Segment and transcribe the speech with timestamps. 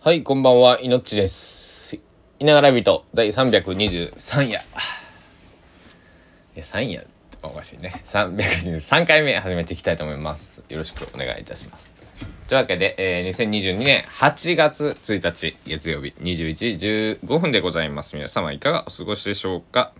[0.00, 1.98] はい、こんばんは、いのっちです。
[2.38, 4.48] いながらビト第323夜。
[4.48, 4.60] いや、
[6.62, 7.08] 3夜って
[7.42, 8.00] おかしいね。
[8.04, 10.62] 323回目始めていきたいと思います。
[10.68, 11.90] よろしくお願いいたします。
[12.46, 18.14] というわけで、えー2022年8月1日月曜日21時15分でございます。
[18.14, 19.90] 皆様いかがお過ごしでしょうか？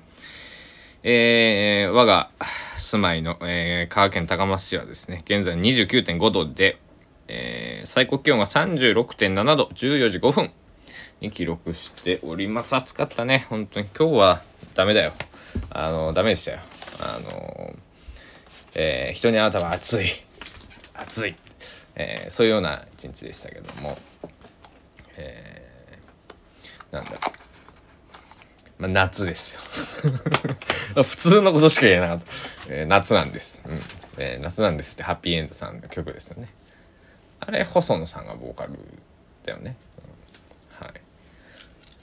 [1.02, 2.30] えー我が
[2.76, 6.78] 住まいの、えー香川県高松市はですね、現在29.5度で、
[7.28, 10.50] えー最高気温が36.7度、14時5分
[11.20, 12.74] に記録しております。
[12.76, 13.46] 暑かったね。
[13.48, 14.42] 本当に今日は
[14.74, 15.12] ダメだよ。
[15.70, 16.58] あの、ダメでしたよ。
[17.00, 17.74] あの、
[18.74, 20.06] えー人に会うたら暑い。
[20.94, 21.36] 暑い。
[21.96, 23.98] えーそういうような一日でしたけども、
[25.16, 27.20] えーなんだろう。
[28.82, 29.60] まあ、夏ですよ。
[31.02, 32.24] 普通のことしか言えなかった。
[32.70, 33.62] えー夏なんです。
[33.66, 33.80] うん。
[34.18, 36.48] えー夏なんですってハッピーエンドさんの曲ですよね。
[37.40, 38.72] あれ、細野さんがボーカル
[39.44, 39.76] だよね。
[40.04, 41.00] うんはい。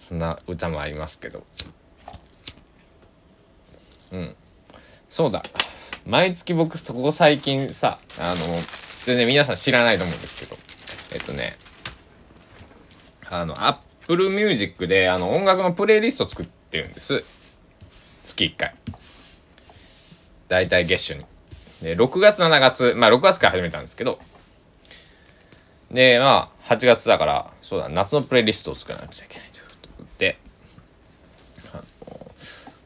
[0.08, 1.44] そんな歌もありますけど。
[4.12, 4.36] うん。
[5.10, 5.42] そうだ。
[6.06, 8.36] 毎月僕、そこ最近さ、あの、
[9.06, 10.58] 全然皆さん知らないと思うんですけど、
[11.14, 11.54] えっとね、
[13.30, 17.24] あの、Apple Music であの音楽のプレイリスト作ってるんです。
[18.24, 18.76] 月1回。
[20.48, 21.26] だいたい月初に。
[21.82, 24.20] で、6月、7月、まあ6月から始めたんですけど、
[25.92, 30.38] で、まあ8月だから、そうだ、夏のプレイリストを作らなくちゃいけないということで、
[31.74, 32.32] あの、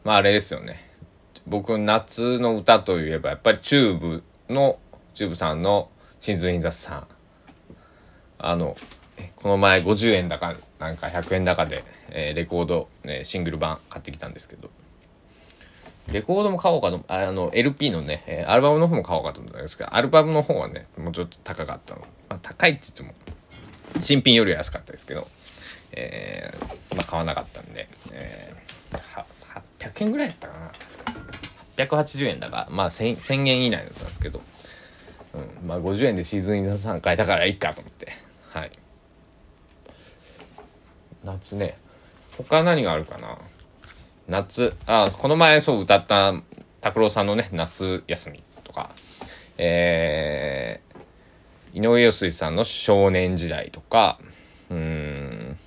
[0.04, 0.90] まああれですよね。
[1.48, 4.78] 僕、夏の歌といえば、やっぱりチューブの、
[5.14, 7.08] チューブさんの、 Season in the Sun。
[8.38, 8.76] あの、
[9.36, 14.70] この前50円だかなんか100円高で、えーレコード、えーシングル版買ってきたんですけど
[16.12, 23.14] レコードも買おうかとあの LP のね、アルバムの方も買おうかと思ったんですけどアルバムの方はねもうちょっと高かったの、まあ、高いって言っても
[24.02, 25.28] 新品よりは安かったですけど、
[25.92, 28.60] えーまあ、買わなかったんで、えー
[29.80, 31.96] 800円ぐらいだったかな確か。
[32.04, 34.42] 880円だからまあ 1000, 1000円以内だったんですけど、
[35.34, 38.12] うん、まあ50円でシーズンインザさん買えたからいいかと思って
[38.50, 38.72] はい。
[41.24, 41.78] 夏ね
[42.38, 43.38] 他何があるかな
[44.30, 44.76] 夏。
[44.86, 46.36] あこの前そう歌った
[46.82, 48.92] 拓郎さんのね夏休みとか。
[49.58, 54.20] えー、井上陽水さんの少年時代とか。
[54.70, 55.58] うん。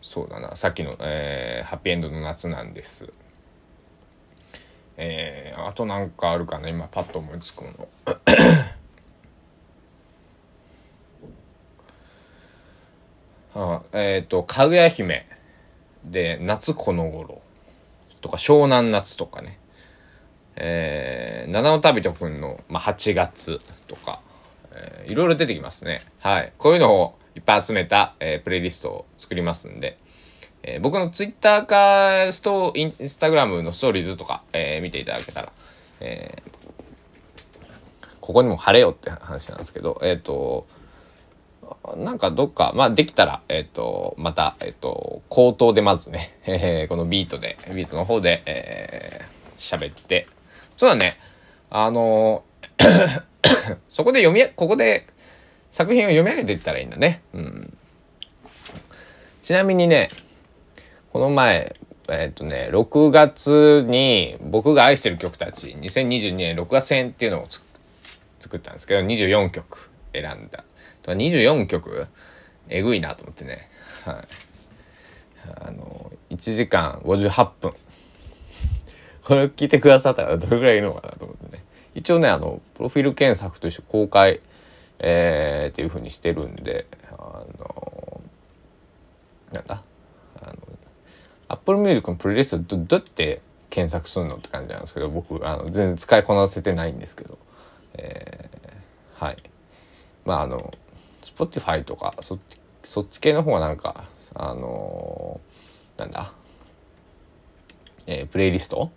[0.00, 0.56] そうだな。
[0.56, 3.12] さっきの、えーハッピーエンドの夏なんです。
[4.96, 6.68] えー、あとなんかあるかな。
[6.68, 7.88] 今パッと思いつくの。
[13.52, 15.26] あえっ、と「かぐや姫」
[16.04, 17.40] で「夏この頃」
[18.20, 19.58] とか「湘南夏」とかね。
[20.62, 24.20] えー、七尾旅人くんの、まあ、8月とか、
[24.72, 26.02] えーいろいろ出てきますね。
[26.20, 26.52] はい。
[26.58, 29.96] こういうのをいっぱい集めた、えープレイリストを作りますんで、
[30.62, 35.52] えー僕のツイッターかストインスタグラムのストーリーズとか、えー見ていただけたら、
[36.00, 36.50] えー
[38.20, 40.66] ここにも貼れよって話なんですけどえっ、と
[41.96, 50.26] なんかどっか、まあできたら、えっ、と、また、えっ、と、口頭でまずね、え ーこのビートで、ビートの方で、えー喋って、
[50.76, 51.16] そうだね、
[51.68, 52.42] あの
[53.90, 55.06] そこで読み、ここで
[55.70, 57.22] 作品を読み上げていったらいいんだね。
[57.34, 57.78] うん。
[59.42, 60.08] ちなみにね、
[61.12, 61.76] この前、
[62.08, 67.46] えっ、とね、6月に僕が愛してる曲たち、2022年6月編っていうのを
[68.40, 70.64] 作ったんですけど、24曲選んだ。
[71.02, 72.06] と24曲
[72.68, 73.68] えぐいなと思ってね。
[74.04, 74.16] はい。
[75.66, 77.74] あの、1時間58分。
[79.24, 81.64] これを聞いてくださったらどれぐらいいるのかなと思ってね。
[81.94, 84.40] 一応ね、あの、プロフィール検索として公開、
[84.98, 86.86] えーっていう風にしてるんで、
[87.18, 88.20] あの、
[89.52, 89.82] なんだ？
[90.40, 90.56] あの、
[91.48, 93.40] Apple Music のプレイリストどどうやって
[93.70, 97.38] 検索するのって感じなんですけど、僕、あの全然使いこなせてないんですけど、
[97.94, 99.36] えーはい。
[100.24, 100.70] まああの
[101.22, 106.32] Spotify とかそっちそっち系の方はなんかあのーなんだ、
[108.06, 108.90] えープレイリスト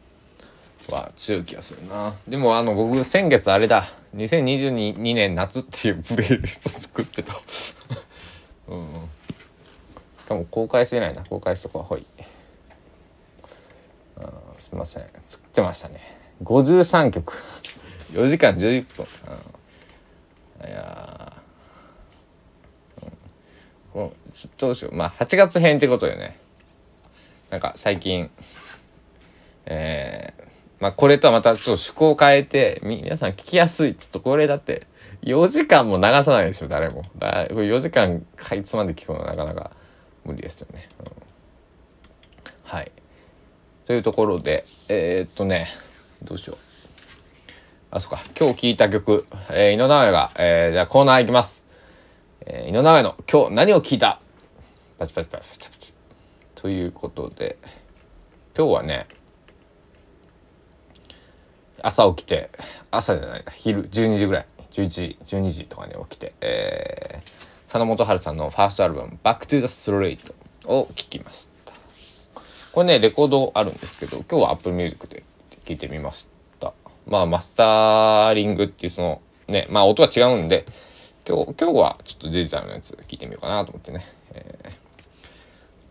[0.90, 2.14] は強い気がするな。
[2.28, 3.90] でもあの僕先月あれだ。
[4.16, 7.34] 2022年夏っていう プレイリスト作ってた。
[8.70, 8.88] うん
[10.18, 11.24] しかも公開してないな。
[11.26, 12.06] 公開しとこうほい。
[14.18, 14.30] あ
[14.60, 15.04] すいません。
[15.28, 16.18] 作ってましたね。
[16.44, 17.34] 53曲。
[18.14, 19.08] 4時間11分、
[20.62, 20.70] うん。
[20.70, 21.03] いや、
[23.94, 24.90] こうどうしよ。
[24.90, 26.38] うまあ8月編ってことよね。
[27.52, 28.30] なんか最近。
[29.66, 30.44] えー、
[30.80, 33.96] まあこれとはまたちょっと趣向を変えてみ皆さん聞きやすい。
[33.96, 34.88] ちょっとこれだって
[35.22, 37.04] 4時間も流さないでしょ誰も。
[37.18, 39.72] だ4時間かいつまで聞くのはなかなか
[40.26, 41.06] 無理ですよね、うん、
[42.64, 42.92] はい。
[43.86, 45.68] というところでえー、っとね
[46.24, 46.58] どうしよう。
[47.92, 48.20] あそっか。
[48.38, 51.63] 今日聴いた曲、えー、井上が、えー、じゃあコーナーいきます、
[52.46, 54.20] えー、井上の今日何を聞いた？
[55.00, 55.94] パチパチパチパチパチ。
[56.56, 57.58] ということで
[58.58, 59.08] 今日はね
[61.82, 62.50] 朝起きて
[62.92, 64.46] 朝じゃないな昼12時ぐらい。
[64.72, 67.32] 11時12時とかに起きて、えー、
[67.66, 70.34] 佐野元春さんのファーストアルバム「Back to the Street」
[70.66, 71.74] を聴きました。
[72.72, 75.22] これねレコードあるんですけど今日は Apple Music で
[75.66, 76.26] 聴いてみまし
[76.60, 76.74] た。
[77.06, 80.66] まあマスターリングっていうそのねまあ音が違うんで
[81.26, 84.76] 今日今日はちょっとデジタルのやつ聞いてみようかなと思ってね、え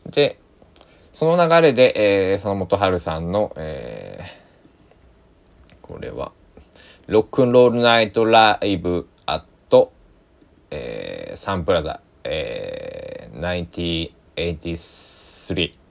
[0.09, 0.39] ー、で
[1.15, 6.33] その流れで、えー、佐野元春さんの、えー、これは
[7.07, 9.93] ロックンロールナイトライブアット、
[10.71, 13.67] えー、サンプラザ、えー、
[14.37, 15.83] 1983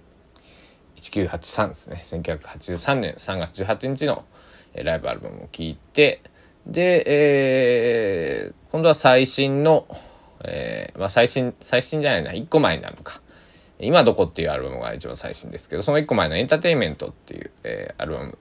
[1.01, 2.01] 1983ですね。
[2.03, 4.23] 1983年3月18日の
[4.75, 6.21] ライブアルバムを聴いて
[6.67, 9.87] で、えー、今度は最新の、
[10.43, 13.21] えー、まあ最新最新じゃないな1個前になるのか
[13.79, 18.37] 今どこっていうアルバムが一番最新ですけどその1個前のエンターテインメントっていう、えー、アルバム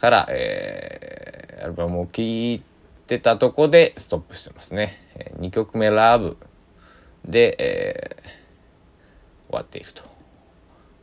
[0.00, 2.62] から、えー、アルバムを聴い
[3.06, 4.98] てたとこでストップしてますね。
[5.16, 6.36] えー、2曲目「ラブ
[7.24, 10.04] で、えー、終わっていると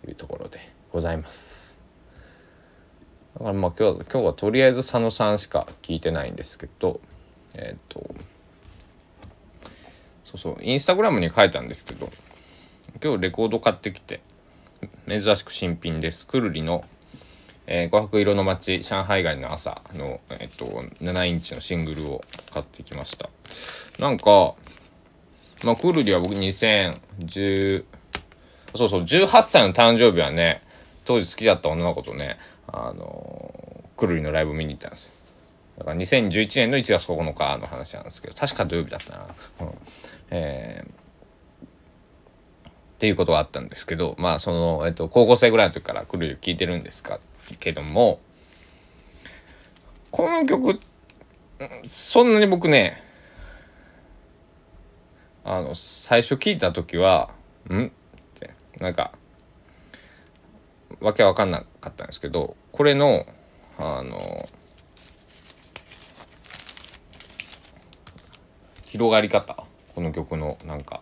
[0.07, 0.59] いうところで
[0.91, 1.76] ございます。
[3.37, 6.99] だからまあ今日今日はとりあえず佐野さんしか聞いてないんですけど
[7.55, 8.15] えっ、と
[10.23, 12.09] そうそうインスタグラムに書いたんですけど
[13.03, 14.21] 今日レコード買ってきて
[15.07, 16.83] 珍しく新品ですくるりの
[17.69, 20.65] えー、琥珀色の街上海街の朝の、えっと、
[21.03, 22.21] 7インチのシングルを
[22.53, 23.29] 買ってきました。
[23.99, 24.55] なんか
[25.65, 27.83] まあクールリは僕2010
[28.75, 30.61] そうそう18歳の誕生日はね
[31.03, 32.37] 当時好きだった女の子とね
[32.67, 35.11] あのー、クルリのライブ見に行ったんですよ。
[35.79, 39.25] だから2011年の1月9日の話なんですけど確か土曜日だったな、
[39.61, 39.73] うん。
[40.31, 41.07] えー
[42.97, 47.19] っていうことがあったんですけどまあその、えっと、高校生ぐらいの時からクルリ聞いてるんですか
[47.59, 48.19] けども
[50.09, 50.79] この曲
[51.83, 53.03] そんなに僕ね
[55.43, 57.29] あの最初聞いた時は
[57.69, 57.89] 「ん?」っ
[58.39, 58.49] て
[58.79, 59.11] なんか
[60.99, 63.25] わけわかんなかったんですけどこれの
[63.77, 64.45] あの
[68.85, 69.63] 広がり方
[69.93, 71.01] この曲のなんか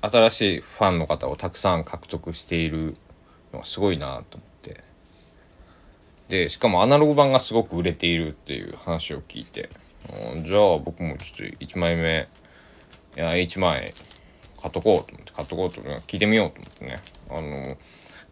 [0.00, 2.96] 新しいファンの方をたくさん獲得している
[3.52, 4.82] のがすごいなと思って。
[6.28, 9.68] でしかもアナログ版がすごく売れているっていう話を聞いて
[10.44, 12.26] じゃあ僕もちょっと1枚目
[13.16, 13.92] いや1枚
[14.60, 16.96] 買っとこうと思って買っとこうと思って聞いてみようと思ってね。
[17.30, 17.76] あの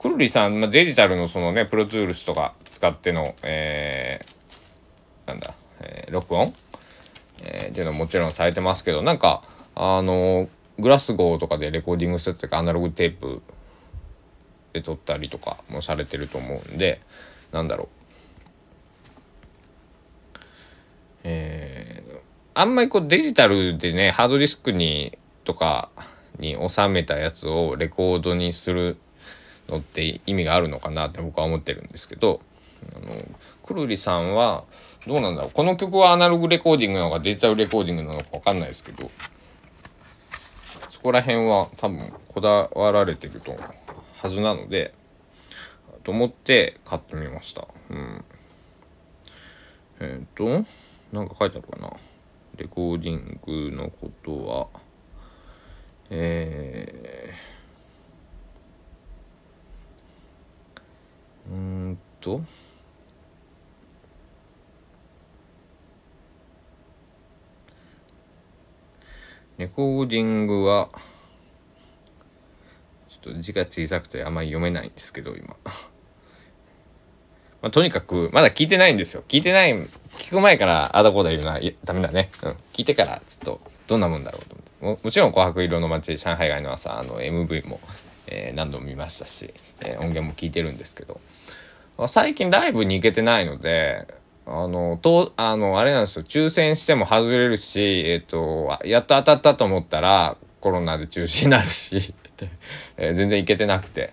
[0.03, 6.53] くるりさん、まあ、デジタルのそのねプロツールスとか使ってのえー、なんだ、えー、録音、
[7.45, 9.43] えー、っていうのはもちろんされてますけどなんか
[9.77, 10.49] あの
[10.81, 13.43] グラスゴーとかでレコーディングしてたかアナログテープ
[14.73, 17.01] で撮ったりとかもされてると思うんで
[17.53, 17.89] なんだろう。
[21.25, 22.19] えー、
[22.55, 25.91] あんまりこうデジタルでねハードディスクにとか
[26.39, 28.97] に収めたやつをレコードにする
[29.73, 32.41] のって意味があるのかなって僕は思ってるんですけど
[32.95, 33.07] あの
[33.65, 34.65] くるりさんは
[35.07, 39.11] どうなんだろうこの曲はアナログレコーディングなのかデジタルレコーディングなのか分かんないですけど
[40.89, 43.57] そこら辺は多分こだわられてると
[44.19, 44.95] はずなので
[46.03, 47.67] と思って買ってみました。
[47.91, 48.25] うん。
[50.01, 50.67] えっ、ー、と、
[51.13, 51.93] なんか書いてあるかな。
[52.57, 54.81] レコーディングのことは、
[56.11, 57.52] えー、
[61.53, 62.41] うんと、
[69.59, 70.89] レコーディングは、
[73.11, 75.55] ちょっと字が小さくてあんまり読めないんですけど、今。
[77.61, 79.23] まあ、とにかく、まだ聞いてないんですよ。
[79.29, 82.31] 聞いてない、聞く前から、あだこうだ言うのはダメだね。
[82.43, 82.51] うん。
[82.73, 85.03] 聞いてから、ちょっと、どんなもんだろうと思って。
[85.03, 87.79] ももちろん、琥珀色の街、上海街の朝、の、MV も、
[88.27, 91.21] えー、何度も見ましたし、えー、音源も聞いてるんですけど、
[92.07, 94.07] 最近ライブに行けてないので、
[94.47, 96.25] あの、と、あの、あれなんですよ。
[96.25, 102.15] 抽選しても外れるし、えっ、と、やっと当たったと思ったら、コロナで中止になるし、
[102.97, 104.13] えー、全然行けてなくて。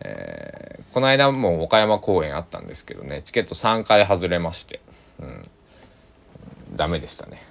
[0.00, 4.80] えー、この間も岡山公演あったんですけどねチケット3回外れまして、
[5.20, 5.42] うん、
[6.74, 7.42] ダメでしたね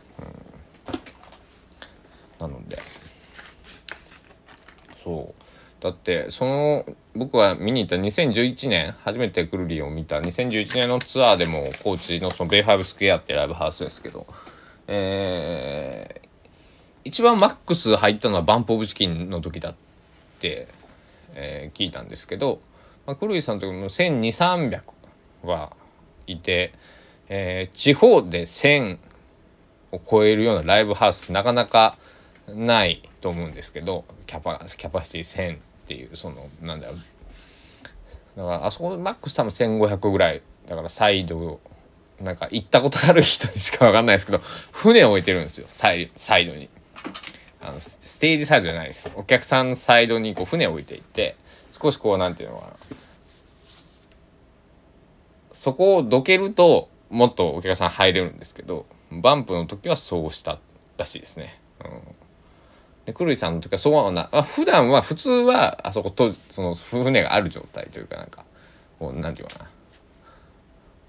[2.42, 2.80] うん、なので
[5.04, 6.86] そうだってその
[7.20, 10.20] 僕は見に行った2011年初めてクルリを見た。
[10.20, 14.26] 2011年のツアーでも高知のそのベイファイブスクエアってライブハウスですけど。
[14.88, 16.28] えー、
[17.04, 19.76] 一番マックス入ったのはバンプ・オブ・チキンの時だっ
[20.40, 20.68] て、
[21.36, 22.62] えー、聞いたんですけど、
[23.06, 24.82] まあ、クルリさんの時も1200300
[25.44, 25.74] は
[26.26, 26.74] いて、
[27.28, 28.98] えー、地方で1000
[29.92, 31.98] を超えるようなライブハウスなかなか
[32.48, 35.58] ないと思うんですけどキャパキャパシティ1000
[35.90, 36.98] っていうそのなんだろう
[38.38, 41.60] だからあそこマックス多分1500ぐらいだからサイド
[42.22, 44.38] なんか行ったことある人にしか分かんないですけど
[44.72, 45.66] 船を置いてるんですよ。
[45.68, 46.70] サイサイドに。
[47.62, 51.36] あのステージサイドじゃないですお客さんサイドにこう船を置いていって
[51.72, 52.74] 少しこうなんていうのかな。
[55.52, 60.60] そこをどけるともっとお客さん入れるんですけどバンプの時はそうした
[60.98, 61.60] らしいですね。
[61.84, 62.29] うん。
[63.10, 68.46] でクルイさんの時はそうはなあ普段は普通はあそことその船がある状態というかなんか
[69.00, 69.68] こうなんていうかな。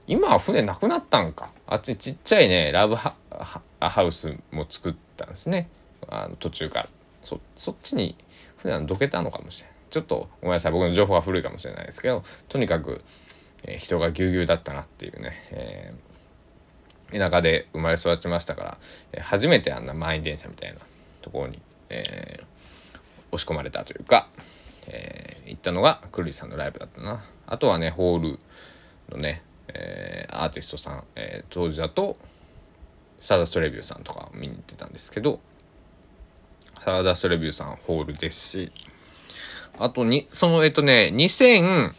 [0.07, 1.51] 今は船なくなったんか。
[1.67, 3.13] あっちちっちゃいねラブハ
[4.03, 5.69] ウスも作ったんですね。
[6.09, 6.89] あの途中から。
[7.21, 8.17] そそっちに
[8.57, 9.77] 船はどけたのかもしれない。
[9.91, 10.73] ちょっとごめんなさい。
[10.73, 13.05] 僕の情報が古いかもしれないですけどとにかく、
[13.65, 16.11] えー、人がぎゅうぎゅうだったなっていうね、えー
[17.13, 18.79] 田舎で生まれ育ちましたから、
[19.13, 20.79] えー、初めてあんな満員電車みたいな
[21.23, 22.99] ところに、えー、
[23.33, 24.29] 押し込まれたというか、
[24.89, 27.25] えー、行ったのがクルリさんのライブだったな。
[27.47, 28.39] あとはねホール
[29.11, 32.17] のね、えー、アーティストさん、えー、当時だと
[33.21, 35.41] サーダストレビューさんとか見に行ってたんですけど
[36.83, 38.73] サーダストレビューさんホールですし
[39.79, 41.93] あとにそのえっとね2009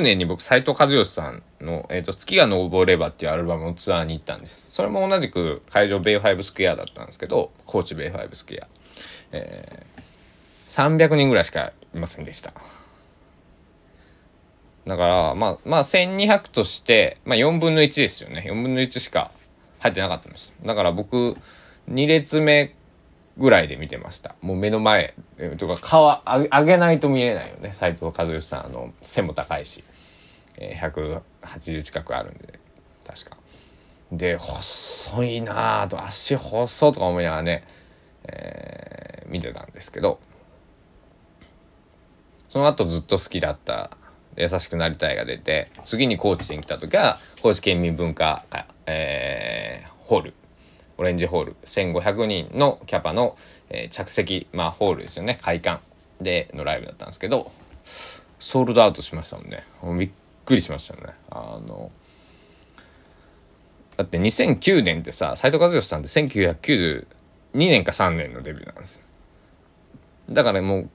[0.00, 4.70] 年に僕斎藤和義さんの、えーと「月が昇れば」っていうアルバムのツアーに行ったんです。
[4.70, 8.68] それも同じく会場ベイファイブスクエアだったんですけど高知ベイファイブスクエア、
[9.32, 12.52] えー、300人ぐらいしかいませんでした。
[14.86, 18.44] だからまあまあ1200として、まあ、4分の1ですよね。
[18.46, 19.30] 4分の1しか
[19.80, 20.54] 入ってなかったんです。
[20.64, 21.36] だから僕
[21.90, 22.74] 2列目
[23.36, 24.34] ぐらいで見てました。
[24.40, 25.14] もう目の前
[25.58, 27.72] とか顔上げないと見れないよね。
[27.72, 29.82] 斎藤和義さんあの背も高いし。
[30.58, 31.22] えー、
[31.54, 32.58] 180近くあるんで、
[33.06, 33.36] 確か。
[34.12, 37.64] で、細いなぁと、足細とか思いながらね、
[38.28, 40.18] えー、見てたんですけど、
[42.48, 43.90] その後ずっと好きだった
[44.36, 48.44] 優しくなりたいが出て、次に高知に来た時は、高知県民文化
[48.86, 50.34] えー、ホール、
[50.98, 53.36] オレンジホール、1500人のキャパの、
[53.68, 55.82] えー、着席、まあホールですよね、会館
[56.20, 57.50] でのライブだったんですけど、
[58.38, 59.64] ソールドアウトしましたもんね。
[59.98, 60.10] びっ
[60.44, 61.14] くりしましたよね。
[61.30, 61.90] あの
[63.96, 66.08] だって2009年ってさ斎藤和義さんって
[67.56, 69.02] 2年か3年のデビューなんです
[70.28, 70.90] だからもう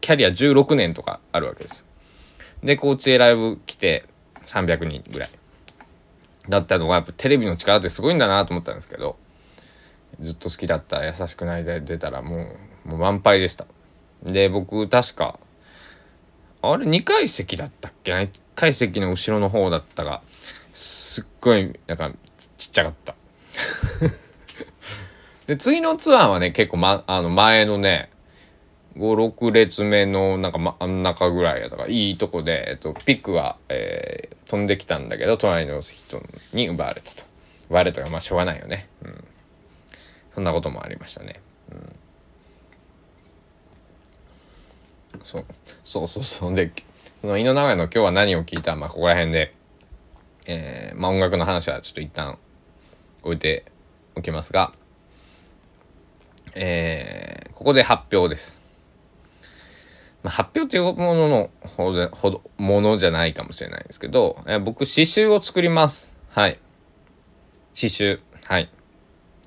[0.00, 1.84] キャリア16年とかあるわけですよ。
[2.62, 4.04] で高知へライブ来て
[4.44, 5.30] 300人ぐらい。
[6.48, 9.16] だったのがやっぱテレビの力ってすごいんだなと思ったんですけど
[10.20, 12.46] ずっと好きだった「優しくない」で出たらも
[12.84, 13.66] うもう満杯でした。
[14.22, 15.38] で僕確か
[16.60, 20.20] あれ2階席だったっけな？1階席の後ろの方だったが
[20.74, 22.12] すっごいなんか
[22.58, 23.14] ちっちゃかった。
[25.46, 28.10] で次のツアーはね結構、ま、あの前のね
[28.96, 36.22] 56列目のなんか真ん中ぐらいやったかいいとこで、えっと、ピックは、えー、飛んできたんだけど隣の人
[36.52, 37.24] に奪われたと。
[37.68, 39.24] 奪われたらまあしょうがないよね、うん、
[40.34, 41.40] そんなこともありましたね、
[41.72, 41.74] う
[45.16, 45.20] ん。
[45.24, 45.44] そう。
[45.82, 46.54] そうそうそう。
[46.54, 46.70] で
[47.22, 48.76] その井の名古屋の今日は何を聞いた？
[48.76, 49.54] まあここら辺で、
[50.44, 52.38] えー、まあ音楽の話はちょっと一旦
[53.22, 53.64] 置いて
[54.14, 54.74] おきますが、
[56.54, 58.60] えー、ここで発表です。
[60.22, 66.12] まあ、発表というもののほどほどものじゃないかもしれないですけど、えー、僕詩集を作ります。
[66.30, 66.58] はい。
[67.74, 68.20] 詩集。
[68.46, 68.70] はい。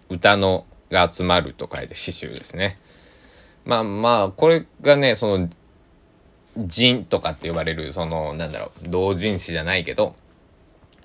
[0.10, 2.80] 歌のが集まると書いて詩集ですね。
[3.66, 5.50] まあまあ、これがね、その、
[6.56, 10.16] 人とかって呼ばれる、その、なんだろう、同人誌じゃないけど、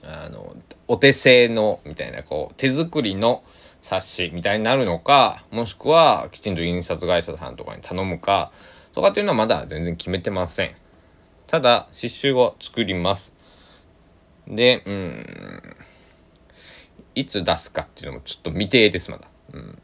[0.03, 0.57] あの、
[0.89, 3.43] お手製の、みたいな、こう、手作りの
[3.83, 8.53] 冊子みたいになるのか、もしくは、きちんと印刷会社さんとかに頼むか、
[8.95, 10.75] とかっていうのはまだ全然決めてません。
[11.47, 13.35] ただ、刺繍を作ります。
[14.49, 15.77] で、うん、
[17.15, 19.29] いつ出すかっていうのもちょっと未定です、まだ。
[19.53, 19.79] うん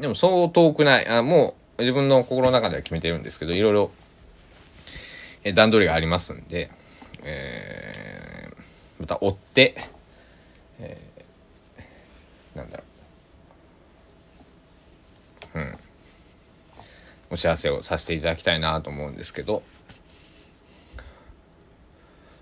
[0.00, 1.08] でもそう遠くない。
[1.08, 3.90] あもう自分の心の中では決めてるんですけど、いろいろ、
[5.42, 6.70] え段取りがありますんで、
[7.22, 9.74] えー、また追って、
[10.80, 11.05] え、
[12.56, 12.84] なんだろ
[15.54, 15.58] う。
[15.58, 15.76] うん。
[17.30, 19.62] お知らせをさせていただきたいなと思うんですけど。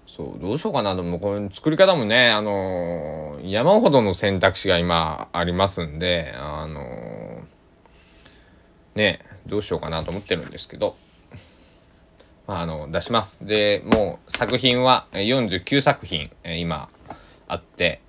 [0.07, 0.95] そうどうしようかな。
[0.95, 10.97] ともこれ作り方もねあのー、山ほどの選択肢が今ありますんであのー、ねどうしようかなと思ってるんですけど。
[12.47, 13.45] まあ、あの出します。
[13.45, 16.89] でもう作品は49作品え今
[17.49, 18.04] あって。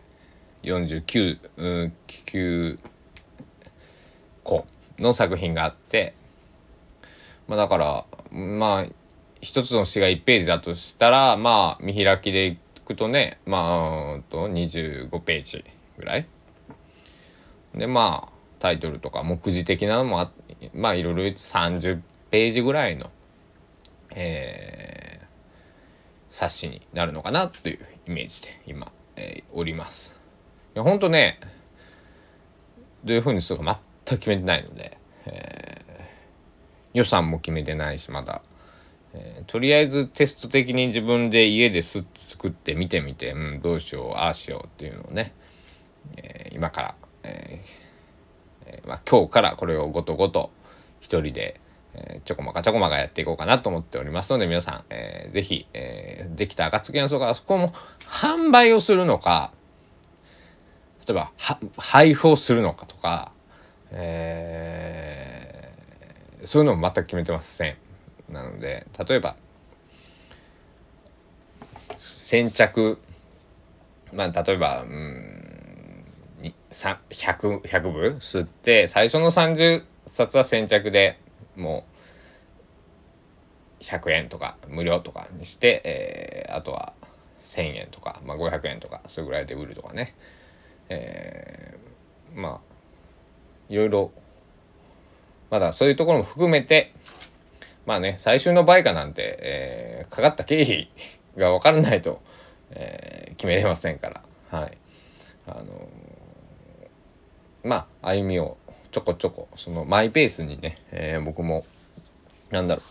[0.66, 1.40] 49
[2.08, 2.80] 9
[4.44, 4.66] 個
[5.00, 6.14] の作品があって
[7.48, 8.86] まあだからまあ
[9.42, 15.64] 一つの詩が1ページだとしたらまあ見開きでいくとねまあと25ページ
[15.98, 16.28] ぐらい
[17.74, 20.32] でまあタイトルとか目次的なのもあ
[20.74, 23.12] まあいろいろ30ページぐらいの
[24.16, 25.26] えー、
[26.34, 30.16] 冊子になるのかなというイメージで今、えー、おります。
[30.76, 31.40] いやほんとね
[33.04, 38.42] どういうふうにするか全く決めてないので、えー、予算も決めてないしまだ、
[39.14, 45.34] えー、とりあえずテスト的に自分で家ですって作って見てみて、うん、どうしようああしようっていうのをね、
[46.18, 47.86] えー、今から、えー
[48.88, 50.52] まあ、今日からこれをごとごと
[51.00, 51.60] 一人で、
[52.26, 59.52] ちょこまかちょこまかやっていこうかなと思っておりますので皆さん、えー、ぜひ、えー、できた暁のそこそこも販売をするのか
[61.08, 61.32] 例えば
[61.78, 63.32] 配布をするのかとか、
[63.92, 67.76] えー、そういうのも全く決めてません。
[68.32, 69.36] なので例えば
[71.98, 72.98] 先着
[74.14, 75.96] まあ例えばうん
[76.72, 81.20] 100 100部吸って最初の30冊は先着で
[81.56, 81.86] も
[83.80, 86.94] う100円とか無料とかにして、えー、あとは
[87.46, 90.16] 1,000円とか、まあ、500円とかそれぐらいで売るとかね、
[90.90, 92.76] えー、まあ
[93.70, 94.12] いろいろ
[95.50, 96.94] まだそういうところも含めて
[97.86, 100.90] まあね最終の売価なんて、えー、かかった経費
[101.38, 102.22] が分からないと、
[102.72, 104.22] えー、決めれませんから。
[104.52, 104.78] はい。
[105.48, 105.88] あの
[107.64, 108.58] まあ歩みを
[108.92, 111.66] ちょこちょこそのマイペースにね、えー、僕も
[112.50, 112.82] なんだろ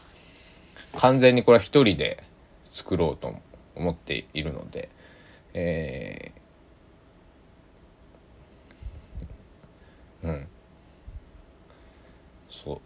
[0.94, 2.22] う完全にこれは一人で
[2.66, 3.34] 作ろうと
[3.74, 4.88] 思っているので、
[5.54, 6.40] えー、
[10.24, 10.46] うん。
[12.50, 12.80] そ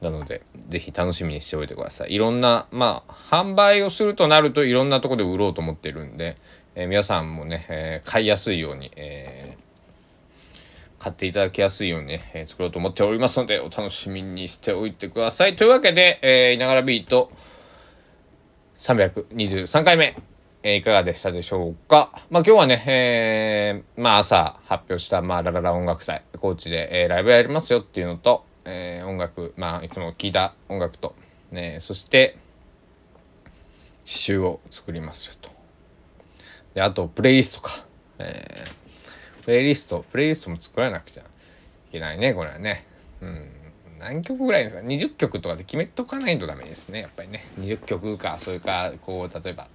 [0.00, 0.04] う。
[0.04, 2.14] なので是非楽しみにしておいてください。
[2.14, 6.38] いろんなまあ販売をするとなるといろんなとこで売ろうと思ってるんで、
[6.74, 9.70] えー、皆さんもね、えー、買いやすいように、えー
[11.00, 15.56] 買っていただきやすいようにね、え、作ろうと思っておりますので、お楽しみにしておいてください。
[15.56, 17.32] というわけで、えー、いながらビート
[18.76, 20.14] 323回目、
[20.62, 22.10] えー、いかがでしたでしょうか？
[22.30, 31.14] まあ今日はね、えー、まあ朝発表した、まあラララ音楽祭、高知で、えー、ライブやりますよっていうのと、えー、音楽、まあいつも聴いた音楽と、
[31.50, 32.36] ね、そして、
[34.04, 35.50] 詩集を作りますよと。
[36.74, 37.86] で、あと、プレイリストか。
[38.18, 38.80] えー
[39.42, 41.26] プレイリスト、プレイリストも作らなくちゃい
[41.92, 42.86] けないね、これはね。
[43.22, 43.50] うん。
[43.98, 47.42] 何曲ぐらいですか ?20 曲とかで決めとかないとダメですね、やっぱりね。
[47.58, 49.68] 20曲か、それか、こう、例えば、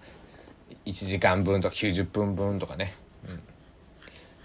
[0.86, 2.94] 1時間分とか90分分とかね。
[3.28, 3.40] うん。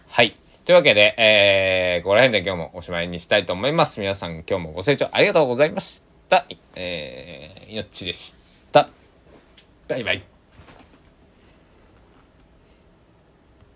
[0.08, 0.36] はい。
[0.64, 4.00] というわけで、えー、ここら辺で今日もおしまいにしたいと思います。
[4.00, 6.46] 皆さん今日もご清聴ありがとうございました。
[6.74, 8.34] えー、いのっちでし
[8.72, 8.88] た。
[9.88, 10.39] バイバイ。